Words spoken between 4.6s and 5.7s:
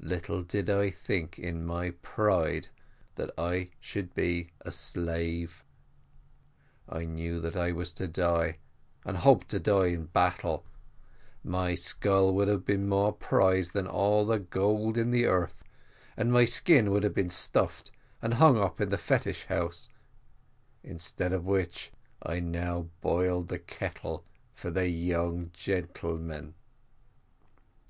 a slave.